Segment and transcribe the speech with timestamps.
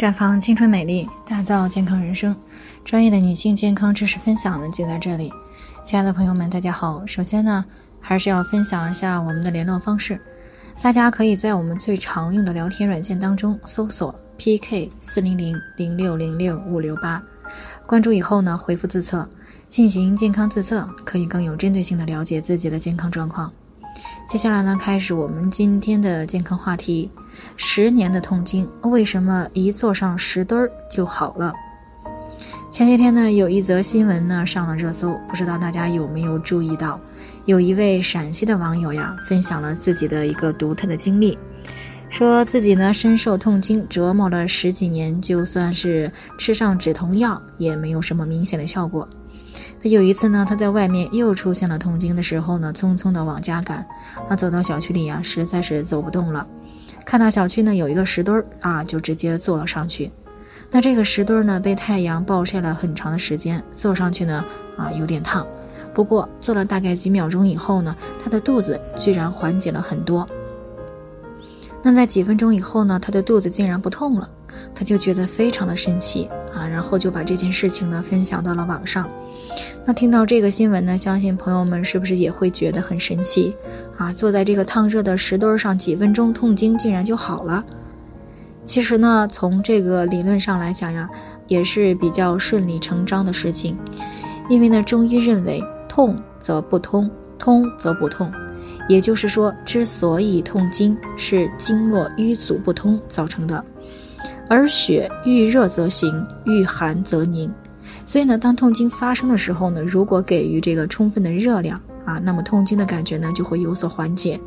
[0.00, 2.34] 绽放青春美丽，打造健康人生。
[2.86, 5.30] 专业的女性健康知识分享呢，就在这里。
[5.84, 7.06] 亲爱的朋友们，大家好。
[7.06, 7.62] 首先呢，
[8.00, 10.18] 还是要分享一下我们的联络方式。
[10.80, 17.22] 大家可以在我们最常用的聊天软件当中搜索 PK 四零零零六零六五六八，
[17.86, 19.28] 关注以后呢，回复自测
[19.68, 23.52] 进行健康自测，可以更有针对性的了解自己的健康状况。
[24.28, 27.10] 接下来呢，开始我们今天的健康话题：
[27.56, 31.52] 十年的痛经为什么一坐上石墩儿就好了？
[32.70, 37.00] 前些天呢，有一则新闻呢上了热搜，不知道大家有没有注意到？
[37.44, 41.36] 有一位陕西的网友呀，分享了自己的一个独特的经历，
[42.08, 49.08] 说自己呢深受痛经折磨了十几年，就算是吃上止痛药，也没有什么明显的效果。
[49.82, 53.86] 他有一次呢，他在外面又出现了痛经的时候呢，匆匆的往家赶。
[54.28, 56.46] 那走到小区里呀，实在是走不动了。
[57.04, 60.10] 看到小区呢有一个石墩儿啊，就直接坐了上去。
[60.70, 64.44] 那这个石墩儿呢，被太阳暴晒了很长的时间，坐上去呢
[64.76, 65.46] 啊有点烫。
[65.92, 70.28] 不过坐了大概几秒钟以后呢，他的肚子居然缓解了很多。
[71.82, 74.28] 那在几分钟以后呢，他的肚子竟然不痛了，
[74.74, 79.08] 他就觉得非常的神奇啊，然后就把这件事情呢分享到了网上。
[79.84, 83.56] 那听到这个新闻呢，相信朋友们是不是也会觉得很神奇
[83.96, 84.12] 啊？
[84.12, 87.64] 坐在这个烫热的石墩上几分钟，痛经竟然就好了。
[88.62, 91.08] 其实呢，从这个理论上来讲呀，
[91.48, 93.76] 也是比较顺理成章的事情。
[94.48, 98.30] 因为呢，中医认为痛则不通，通则不痛，
[98.88, 103.64] 也就是说，之所以痛经是经络瘀阻不通造成的，
[104.50, 107.48] 而血遇热则行，遇寒则凝。
[108.04, 114.40] 所以呢，当痛经发生的时候呢，如果给予这个充分的热量啊，那么痛经的感觉呢就会有所缓解。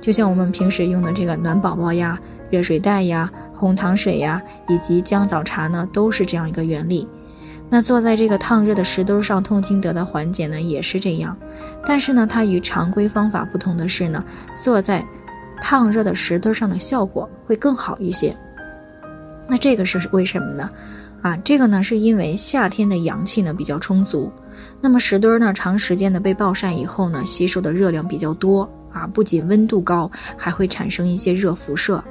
[0.00, 7.06] 就像我们平时用的这个暖宝宝呀、热水袋呀、红糖水呀，以及姜枣茶呢，都是这样一个原理。
[7.68, 11.36] 那坐在这个烫热的石墩上，痛经得到缓解呢，也是这样。
[11.84, 14.24] 但是呢，它与常规方法不同的是呢，
[14.54, 15.04] 坐在
[15.60, 18.34] 烫热的石墩上的效果会更好一些。
[19.50, 20.70] 那这个是为什么呢？
[21.22, 24.32] 啊，这个呢是因为夏天的阳气呢比较充足，
[24.80, 32.02] 那么石墩儿呢长时间的被暴晒以后呢，吸收的热量比较多啊，不仅温度高，还会产生一些热辐射。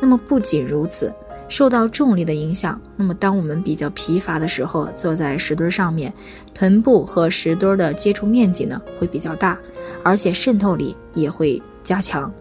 [0.00, 1.12] 那么不仅如此，
[1.48, 6.12] 受到重力的影响，那么当我们比较疲乏的时候，坐在石墩上面，
[6.52, 9.58] 臀部和石墩的接触面积呢会比较大，
[10.04, 12.32] 而且渗透力也会加强。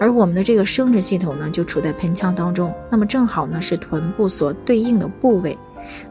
[0.00, 5.56] 而我们的这个生殖系统呢，就处在盆腔当中，那么正好呢是臀部所对应的部位，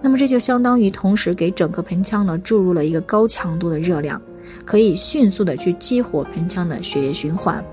[0.01, 4.21] 那么这就相当于同时给整个盆腔呢注入了一个高强度的热量，
[4.65, 7.63] 可以迅速的去激活盆腔的血液循环，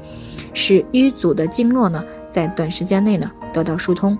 [0.55, 4.19] 使淤阻的经络呢在短时间内呢得到疏通，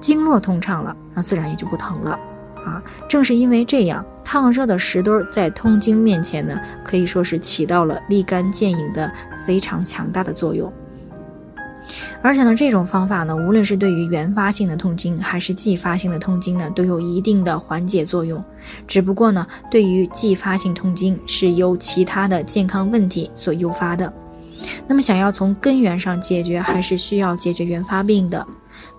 [0.00, 2.18] 经络通畅了，那自然也就不疼了
[2.64, 2.82] 啊。
[3.08, 9.12] 正是因为这样，烫热的石墩儿在痛经面前呢，可以说是起到了立竿见影的
[9.46, 10.72] 非常强大的作用。
[12.22, 18.42] 而且呢，这种方法呢，无论是对于原发性的痛经还是继发性的痛经呢，都有一定的缓解作用。
[18.86, 24.12] 只不过呢，对于继发性痛经是由其他的健康问题所诱发的。
[24.86, 28.46] 那么，想要从根源上解决，还是需要解决原发病的。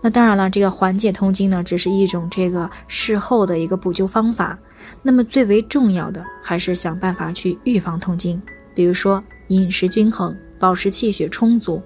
[0.02, 4.58] 那当然了，这个缓解痛经呢，只是一种这个事后的一个补救方法。
[5.04, 8.42] 那么，最为重要的还是想办法去预防痛经，
[8.74, 10.36] 比如说饮食均衡。
[10.62, 11.82] 保持气血充足，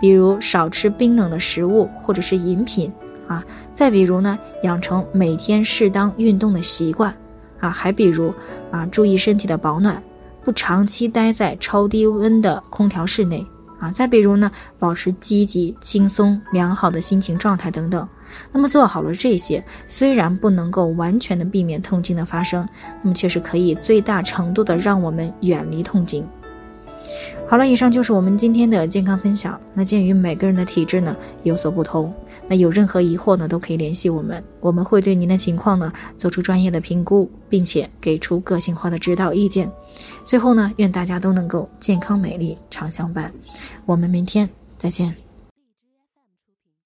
[0.00, 2.90] 比如少吃冰冷的食物或者是饮品
[3.26, 7.12] 啊，再比如呢，养成每天适当运动的习惯
[7.58, 8.32] 啊，还比如
[8.70, 10.00] 啊，注意身体的保暖，
[10.44, 13.44] 不长期待在超低温的空调室内
[13.80, 18.08] 啊，再比如呢，保持积极、轻松、良好的心情状态等等。
[18.52, 22.64] 那么做好了这些，虽然不能够完全的避免痛经的发生，
[23.02, 26.24] 那么却是可以最大程度的让我们远离痛经。
[27.46, 29.60] 好了，以上就是我们今天的健康分享。
[29.74, 32.12] 那鉴于每个人的体质呢有所不同，
[32.46, 39.70] 那有任何疑惑呢都可以联系我们，我们会对您的情况呢做出专业的评估，并且给出个性化的指导意见。
[40.24, 43.32] 最后呢，愿大家都能够健康美丽常相伴。
[43.84, 44.48] 我们明天
[44.78, 45.29] 再见。